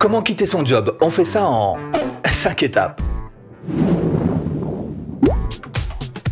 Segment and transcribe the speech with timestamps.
[0.00, 0.96] Comment quitter son job?
[1.02, 1.76] On fait ça en
[2.24, 3.02] 5 étapes.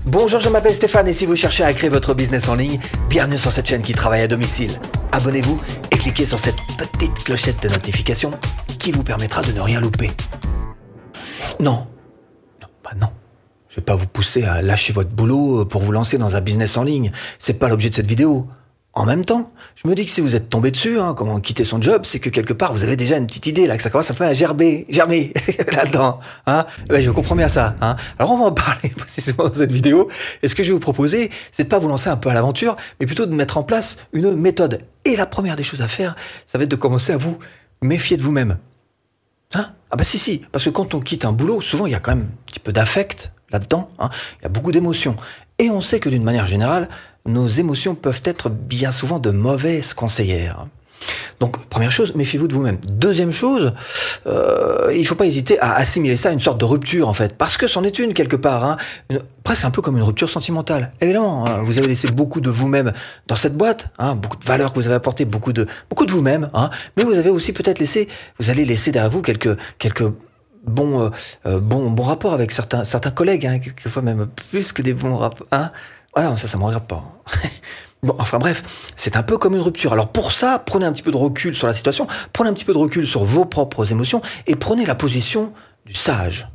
[0.06, 3.36] Bonjour, je m'appelle Stéphane et si vous cherchez à créer votre business en ligne, bienvenue
[3.36, 4.80] sur cette chaîne qui travaille à domicile.
[5.12, 5.60] Abonnez-vous
[5.90, 8.32] et cliquez sur cette petite clochette de notification
[8.78, 10.12] qui vous permettra de ne rien louper.
[11.60, 11.86] Non.
[12.62, 13.08] Non, bah non.
[13.68, 16.78] Je vais pas vous pousser à lâcher votre boulot pour vous lancer dans un business
[16.78, 17.12] en ligne.
[17.38, 18.48] C'est pas l'objet de cette vidéo.
[18.94, 21.62] En même temps, je me dis que si vous êtes tombé dessus, hein, comment quitter
[21.62, 23.90] son job, c'est que quelque part vous avez déjà une petite idée là, que ça
[23.90, 25.32] commence à faire gerber, germer
[25.72, 26.18] là-dedans.
[26.46, 27.76] Hein je comprends bien ça.
[27.80, 30.08] Hein Alors on va en parler précisément dans cette vidéo.
[30.42, 32.34] Et ce que je vais vous proposer, c'est de pas vous lancer un peu à
[32.34, 34.82] l'aventure, mais plutôt de mettre en place une méthode.
[35.04, 36.16] Et la première des choses à faire,
[36.46, 37.38] ça va être de commencer à vous
[37.82, 38.58] méfier de vous-même.
[39.90, 42.00] Ah bah si si, parce que quand on quitte un boulot, souvent il y a
[42.00, 43.88] quand même un petit peu d'affect là-dedans.
[44.00, 45.16] Il y a beaucoup d'émotions.
[45.58, 46.88] Et on sait que d'une manière générale,
[47.28, 50.66] nos émotions peuvent être bien souvent de mauvaises conseillères.
[51.40, 52.78] Donc, première chose, méfiez-vous de vous-même.
[52.88, 53.72] Deuxième chose,
[54.26, 57.12] euh, il ne faut pas hésiter à assimiler ça à une sorte de rupture, en
[57.12, 58.76] fait, parce que c'en est une quelque part, hein,
[59.44, 60.90] presque un peu comme une rupture sentimentale.
[61.00, 62.92] Évidemment, hein, vous avez laissé beaucoup de vous-même
[63.28, 66.12] dans cette boîte, hein, beaucoup de valeurs que vous avez apportées, beaucoup de beaucoup de
[66.12, 66.50] vous-même,
[66.96, 68.08] mais vous avez aussi peut-être laissé,
[68.40, 70.04] vous allez laisser derrière vous quelques quelques
[70.66, 71.10] bons euh,
[71.46, 75.46] euh bons bons rapports avec certains certains collègues, quelquefois même plus que des bons rapports.
[76.18, 77.04] Hein, voilà, ça, ça me regarde pas.
[78.00, 78.62] Bon, enfin bref,
[78.94, 79.92] c'est un peu comme une rupture.
[79.92, 82.64] Alors pour ça, prenez un petit peu de recul sur la situation, prenez un petit
[82.64, 85.52] peu de recul sur vos propres émotions et prenez la position
[85.84, 86.46] du sage.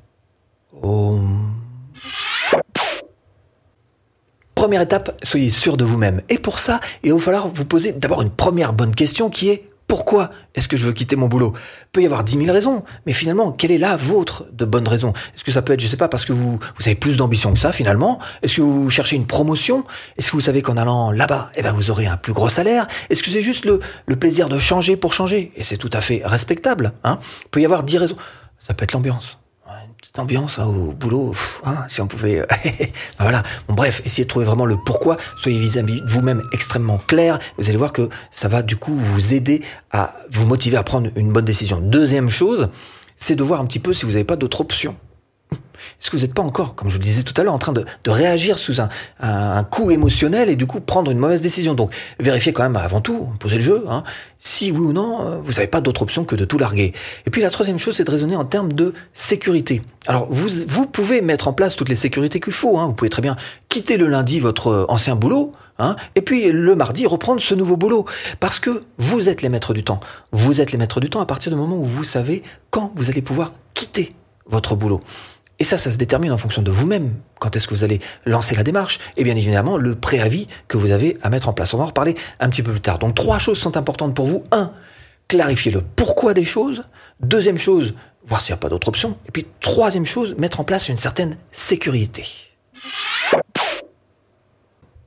[4.55, 6.21] Première étape, soyez sûr de vous-même.
[6.29, 9.65] Et pour ça, il va falloir vous poser d'abord une première bonne question qui est
[9.93, 11.53] pourquoi est-ce que je veux quitter mon boulot?
[11.91, 15.13] Peut y avoir dix mille raisons, mais finalement, quelle est la vôtre de bonne raison?
[15.35, 17.53] Est-ce que ça peut être, je sais pas, parce que vous, vous avez plus d'ambition
[17.53, 18.17] que ça finalement?
[18.41, 19.83] Est-ce que vous cherchez une promotion?
[20.17, 22.87] Est-ce que vous savez qu'en allant là-bas, eh ben, vous aurez un plus gros salaire?
[23.11, 23.81] Est-ce que c'est juste le,
[24.15, 25.51] plaisir de changer pour changer?
[25.55, 26.93] Et c'est tout à fait respectable.
[27.03, 27.19] Hein?
[27.51, 28.17] Peut y avoir dix raisons.
[28.57, 29.37] Ça peut être l'ambiance
[30.19, 31.33] ambiance hein, au boulot,
[31.65, 32.41] hein, si on pouvait...
[32.41, 32.45] Euh,
[33.19, 33.41] voilà.
[33.67, 35.17] Bon, bref, essayez de trouver vraiment le pourquoi.
[35.37, 37.39] Soyez vis-à-vis de vous-même extrêmement clair.
[37.57, 41.09] Vous allez voir que ça va du coup vous aider à vous motiver à prendre
[41.15, 41.79] une bonne décision.
[41.79, 42.69] Deuxième chose,
[43.15, 44.95] c'est de voir un petit peu si vous n'avez pas d'autres options.
[45.99, 47.73] Est-ce que vous n'êtes pas encore, comme je le disais tout à l'heure, en train
[47.73, 48.89] de, réagir sous un,
[49.19, 51.73] un, coup émotionnel et du coup prendre une mauvaise décision?
[51.73, 54.03] Donc vérifiez quand même avant tout, posez le jeu, hein,
[54.39, 56.93] si oui ou non, euh, vous n'avez pas d'autre option que de tout larguer.
[57.25, 59.81] Et puis la troisième chose, c'est de raisonner en termes de sécurité.
[60.07, 62.77] Alors vous, vous pouvez mettre en place toutes les sécurités qu'il faut.
[62.77, 62.87] Hein.
[62.87, 63.35] Vous pouvez très bien
[63.69, 68.05] quitter le lundi votre ancien boulot, Hein, et puis le mardi reprendre ce nouveau boulot.
[68.39, 69.99] Parce que vous êtes les maîtres du temps.
[70.31, 73.09] Vous êtes les maîtres du temps à partir du moment où vous savez quand vous
[73.09, 74.13] allez pouvoir quitter
[74.45, 74.99] votre boulot.
[75.59, 77.13] Et ça, ça se détermine en fonction de vous-même.
[77.39, 80.91] Quand est-ce que vous allez lancer la démarche Et bien évidemment, le préavis que vous
[80.91, 81.73] avez à mettre en place.
[81.73, 82.99] On va en reparler un petit peu plus tard.
[82.99, 84.43] Donc trois choses sont importantes pour vous.
[84.51, 84.71] Un,
[85.27, 86.83] clarifier le pourquoi des choses.
[87.19, 87.93] Deuxième chose,
[88.25, 89.17] voir s'il n'y a pas d'autre option.
[89.27, 92.25] Et puis troisième chose, mettre en place une certaine sécurité.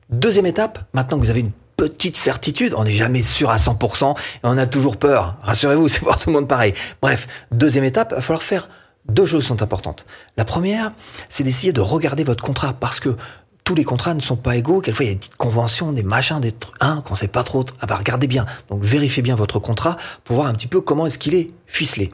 [0.09, 4.17] Deuxième étape, maintenant que vous avez une petite certitude, on n'est jamais sûr à 100%
[4.17, 5.35] et on a toujours peur.
[5.43, 6.73] Rassurez-vous, c'est pour tout le monde pareil.
[7.01, 8.69] Bref, deuxième étape, il va falloir faire
[9.09, 10.05] deux choses sont importantes.
[10.35, 10.91] La première,
[11.29, 13.15] c'est d'essayer de regarder votre contrat parce que
[13.63, 14.79] tous les contrats ne sont pas égaux.
[14.79, 17.43] Quelquefois, il y a des petites conventions, des machins, des trucs, hein, qu'on sait pas
[17.43, 17.65] trop.
[17.81, 18.45] Ah bah, regardez bien.
[18.69, 22.09] Donc, vérifiez bien votre contrat pour voir un petit peu comment est-ce qu'il est ficelé.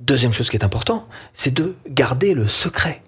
[0.00, 3.02] Deuxième chose qui est important, c'est de garder le secret.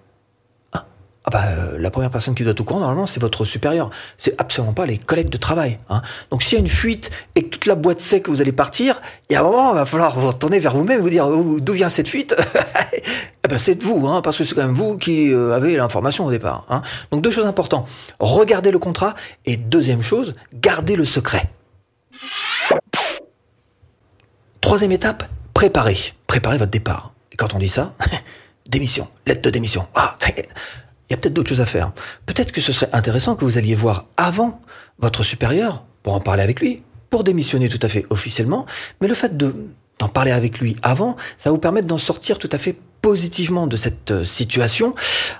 [1.23, 3.91] Ah bah, euh, la première personne qui doit être au courant, normalement, c'est votre supérieur.
[4.17, 5.77] C'est absolument pas les collègues de travail.
[5.89, 6.01] Hein.
[6.31, 8.51] Donc s'il y a une fuite et que toute la boîte sait que vous allez
[8.51, 8.99] partir,
[9.29, 11.29] il y a un moment, il va falloir vous retourner vers vous-même et vous dire
[11.29, 12.35] d'où vient cette fuite?
[13.43, 15.75] Eh ben, C'est de vous, hein, parce que c'est quand même vous qui euh, avez
[15.75, 16.63] l'information au départ.
[16.69, 16.83] Hein.
[17.11, 17.89] Donc deux choses importantes.
[18.19, 19.15] Regardez le contrat
[19.47, 21.49] et deuxième chose, gardez le secret.
[24.61, 25.23] Troisième étape,
[25.55, 25.97] préparez.
[26.27, 27.13] Préparez votre départ.
[27.31, 27.93] Et quand on dit ça,
[28.69, 29.87] démission, lettre de démission.
[29.95, 30.15] Ah,
[31.11, 31.91] il y a peut-être d'autres choses à faire.
[32.25, 34.61] Peut-être que ce serait intéressant que vous alliez voir avant
[34.97, 38.65] votre supérieur pour en parler avec lui, pour démissionner tout à fait officiellement,
[39.01, 39.53] mais le fait de
[39.99, 43.75] d'en parler avec lui avant, ça vous permettre d'en sortir tout à fait positivement de
[43.75, 44.93] cette euh, situation,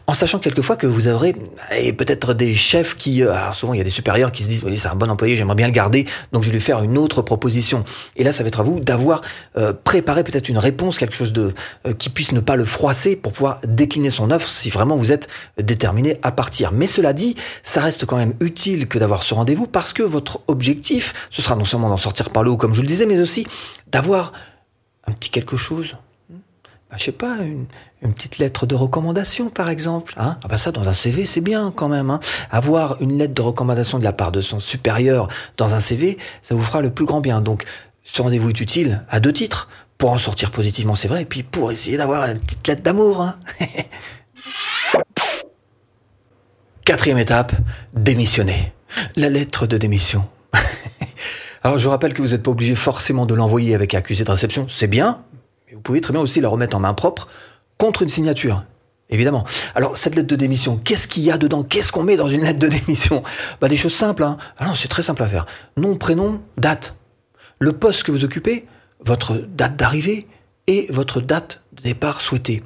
[0.08, 1.36] en sachant quelquefois que vous aurez
[1.76, 4.50] et peut-être des chefs qui, euh, alors souvent il y a des supérieurs qui se
[4.50, 6.82] disent oui c'est un bon employé, j'aimerais bien le garder, donc je vais lui faire
[6.82, 7.84] une autre proposition.
[8.16, 9.22] Et là ça va être à vous d'avoir
[9.58, 11.54] euh, préparé peut-être une réponse, quelque chose de
[11.98, 15.28] qui puisse ne pas le froisser pour pouvoir décliner son offre si vraiment vous êtes
[15.62, 16.72] déterminé à partir.
[16.72, 20.42] Mais cela dit, ça reste quand même utile que d'avoir ce rendez-vous parce que votre
[20.48, 23.20] objectif, ce sera non seulement d'en sortir par le haut comme je le disais, mais
[23.20, 23.48] aussi
[23.92, 24.34] d'avoir
[25.06, 25.96] un petit quelque chose
[26.98, 27.68] je sais pas, une,
[28.14, 30.14] petite lettre de recommandation, par exemple.
[30.18, 32.10] Hein ah bah ça, dans un CV, c'est bien quand même.
[32.10, 32.20] Hein
[32.52, 36.56] Avoir une lettre de recommandation de la part de son supérieur dans un CV, ça
[36.56, 37.42] vous fera le plus grand bien.
[37.42, 37.64] Donc,
[38.04, 39.70] ce rendez-vous est utile à deux titres.
[39.98, 43.22] pour en sortir positivement, c'est vrai, et puis pour essayer d'avoir une petite lettre d'amour.
[43.22, 43.38] Hein.
[46.86, 47.54] Quatrième étape,
[47.94, 48.74] démissionner.
[49.16, 50.24] La lettre de démission.
[51.64, 54.32] Alors je vous rappelle que vous n'êtes pas obligé forcément de l'envoyer avec accusé de
[54.32, 55.22] réception, c'est bien,
[55.74, 57.28] vous pouvez très bien aussi la remettre en main propre
[57.78, 58.64] contre une signature.
[59.10, 59.46] Évidemment.
[59.76, 61.64] Alors cette lettre de démission, qu'est-ce qu'il y a dedans?
[61.64, 63.24] Qu'est-ce qu'on met dans une lettre de démission?
[63.60, 64.24] Bah des choses simples.
[64.24, 64.38] Hein.
[64.58, 65.46] Ah c'est très simple à faire.
[65.78, 66.96] Nom, prénom, date.
[67.60, 68.66] Le poste que vous occupez,
[69.04, 70.28] votre date d'arrivée
[70.68, 72.64] et votre date de départ souhaitée.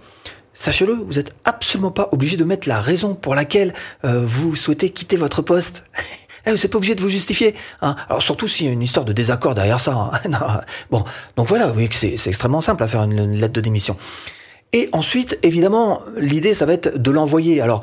[0.53, 3.73] Sachez-le, vous n'êtes absolument pas obligé de mettre la raison pour laquelle
[4.05, 5.83] euh, vous souhaitez quitter votre poste.
[6.45, 7.55] Eh, vous n'êtes pas obligé de vous justifier.
[7.81, 7.95] Hein.
[8.09, 10.11] Alors surtout s'il y a une histoire de désaccord derrière ça.
[10.23, 10.61] Hein.
[10.91, 11.03] bon,
[11.35, 13.97] donc voilà, vous voyez que c'est extrêmement simple à faire une, lettre de démission.
[14.73, 17.61] Et ensuite, évidemment, l'idée, ça va être de l'envoyer.
[17.61, 17.81] Alors,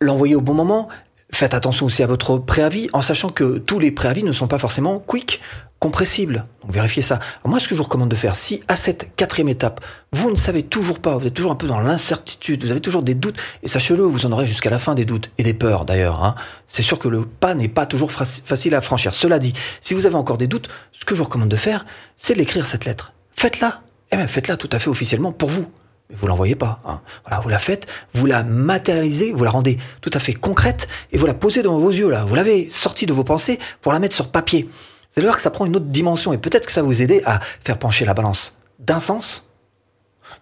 [0.00, 0.88] l'envoyer au bon moment.
[1.30, 4.58] Faites attention aussi à votre préavis, en sachant que tous les préavis ne sont pas
[4.58, 5.40] forcément quick
[5.78, 6.44] compressible.
[6.62, 7.18] Donc vérifiez ça.
[7.44, 10.36] moi, ce que je vous recommande de faire, si à cette quatrième étape, vous ne
[10.36, 13.36] savez toujours pas, vous êtes toujours un peu dans l'incertitude, vous avez toujours des doutes,
[13.62, 16.24] et sachez-le, vous en aurez jusqu'à la fin des doutes et des peurs d'ailleurs.
[16.24, 16.34] Hein.
[16.66, 19.14] C'est sûr que le pas n'est pas toujours facile à franchir.
[19.14, 21.86] Cela dit, si vous avez encore des doutes, ce que je vous recommande de faire,
[22.16, 23.12] c'est de l'écrire cette lettre.
[23.30, 23.82] Faites-la.
[24.10, 25.70] Et eh même faites-la tout à fait officiellement pour vous.
[26.08, 26.80] Mais vous l'envoyez pas.
[26.86, 27.02] Hein.
[27.24, 31.18] Voilà, vous la faites, vous la matérialisez, vous la rendez tout à fait concrète et
[31.18, 32.24] vous la posez devant vos yeux là.
[32.24, 34.68] Vous l'avez sortie de vos pensées pour la mettre sur papier.
[35.10, 37.02] Vous allez voir que ça prend une autre dimension et peut-être que ça va vous
[37.02, 39.44] aider à faire pencher la balance d'un sens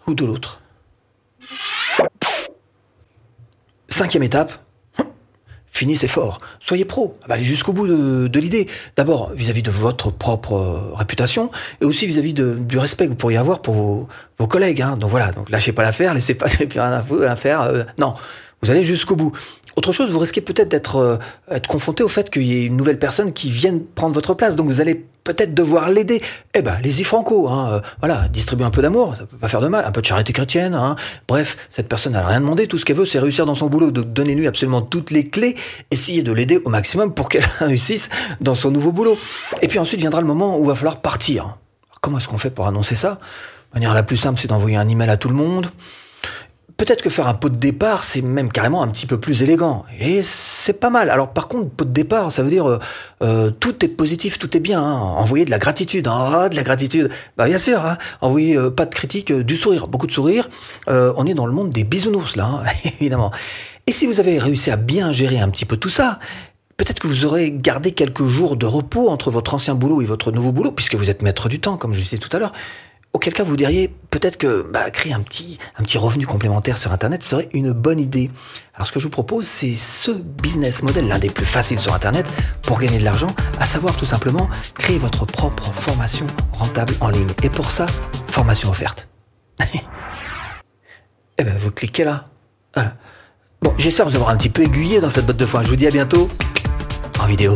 [0.06, 0.60] ou de l'autre.
[3.88, 4.52] Cinquième étape,
[5.66, 8.66] finissez fort, soyez pro, allez jusqu'au bout de, l'idée.
[8.96, 13.38] D'abord vis-à-vis de votre propre euh, réputation et aussi vis-à-vis du respect que vous pourriez
[13.38, 13.74] avoir pour
[14.38, 14.82] vos, collègues.
[14.82, 14.96] Hein.
[14.96, 17.62] Donc voilà, donc lâchez pas l'affaire, laissez pas rien à faire.
[17.62, 18.14] Euh, non,
[18.62, 19.32] vous allez jusqu'au bout.
[19.76, 22.98] Autre chose, vous risquez peut-être d'être euh, confronté au fait qu'il y ait une nouvelle
[22.98, 26.22] personne qui vienne prendre votre place, donc vous allez peut-être devoir l'aider.
[26.54, 29.48] Eh ben, les y franco, hein, euh, voilà, distribuer un peu d'amour, ça peut pas
[29.48, 30.74] faire de mal, un peu de charité chrétienne.
[30.74, 30.96] Hein.
[31.28, 33.90] Bref, cette personne n'a rien demandé, tout ce qu'elle veut, c'est réussir dans son boulot,
[33.90, 35.56] donc donnez-lui absolument toutes les clés,
[35.90, 38.08] essayez de l'aider au maximum pour qu'elle réussisse
[38.40, 39.18] dans son nouveau boulot.
[39.60, 41.58] Et puis ensuite viendra le moment où il va falloir partir.
[42.00, 43.18] comment est-ce qu'on fait pour annoncer ça?
[43.74, 45.70] La manière la plus simple, c'est d'envoyer un email à tout le monde
[46.76, 49.84] peut-être que faire un pot de départ, c'est même carrément un petit peu plus élégant.
[49.98, 51.10] Et c'est pas mal.
[51.10, 52.78] Alors par contre, pot de départ, ça veut dire euh,
[53.22, 54.82] euh, tout est positif, tout est bien.
[54.82, 55.00] Hein.
[55.16, 57.10] Envoyer de la gratitude, ah, de la gratitude.
[57.36, 57.98] Bah bien sûr, hein.
[58.20, 60.48] envoyer euh, pas de critique, du sourire, beaucoup de sourire.
[60.88, 62.64] on est dans le monde des bisounours là, hein,
[63.00, 63.30] évidemment.
[63.86, 66.18] Et si vous avez réussi à bien gérer un petit peu tout ça,
[66.76, 70.30] Peut-être que vous aurez gardé quelques jours de repos entre votre ancien boulot et votre
[70.30, 72.52] nouveau boulot, puisque vous êtes maître du temps, comme je disais tout à l'heure.
[73.16, 76.92] Auquel cas vous diriez peut-être que bah, créer un petit, un petit revenu complémentaire sur
[76.92, 78.30] Internet serait une bonne idée.
[78.74, 81.94] Alors ce que je vous propose, c'est ce business model, l'un des plus faciles sur
[81.94, 82.26] Internet,
[82.60, 87.30] pour gagner de l'argent, à savoir tout simplement créer votre propre formation rentable en ligne.
[87.42, 87.86] Et pour ça,
[88.28, 89.08] formation offerte.
[91.38, 92.28] eh ben vous cliquez là.
[93.62, 95.62] Bon, j'espère vous avoir un petit peu aiguillé dans cette botte de foin.
[95.62, 96.28] Je vous dis à bientôt
[97.18, 97.54] en vidéo.